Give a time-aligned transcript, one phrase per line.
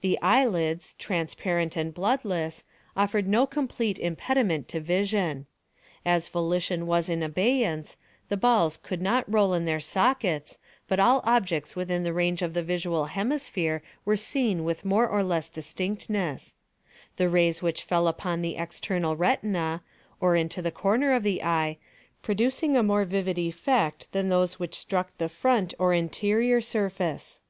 [0.00, 2.64] The eyelids, transparent and bloodless,
[2.96, 5.44] offered no complete impediment to vision.
[6.06, 7.98] As volition was in abeyance,
[8.30, 10.56] the balls could not roll in their sockets
[10.88, 15.22] but all objects within the range of the visual hemisphere were seen with more or
[15.22, 16.54] less distinctness;
[17.18, 19.82] the rays which fell upon the external retina,
[20.18, 21.76] or into the corner of the eye,
[22.22, 27.40] producing a more vivid effect than those which struck the front or interior surface.